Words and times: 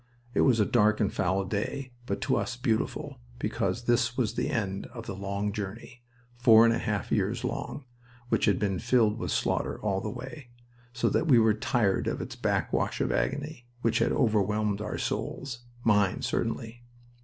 It 0.33 0.41
was 0.41 0.59
a 0.59 0.65
dank 0.65 0.99
and 0.99 1.13
foul 1.13 1.43
day, 1.45 1.91
but 2.07 2.21
to 2.21 2.35
us 2.35 2.57
beautiful, 2.57 3.19
because 3.37 3.83
this 3.83 4.17
was 4.17 4.33
the 4.33 4.49
end 4.49 4.87
of 4.87 5.05
the 5.05 5.13
long 5.13 5.53
journey 5.53 6.01
four 6.39 6.65
and 6.65 6.73
a 6.73 6.79
half 6.79 7.11
years 7.11 7.43
long, 7.43 7.85
which 8.29 8.45
had 8.45 8.57
been 8.57 8.79
filled 8.79 9.19
with 9.19 9.29
slaughter 9.29 9.79
all 9.79 10.01
the 10.01 10.09
way, 10.09 10.49
so 10.91 11.07
that 11.09 11.27
we 11.27 11.37
were 11.37 11.53
tired 11.53 12.07
of 12.07 12.19
its 12.19 12.35
backwash 12.35 12.99
of 12.99 13.11
agony, 13.11 13.67
which 13.83 13.99
had 13.99 14.11
overwhelmed 14.11 14.81
our 14.81 14.97
souls 14.97 15.65
mine, 15.83 16.23
certainly. 16.23 16.81